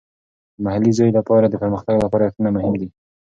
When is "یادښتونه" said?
2.23-2.49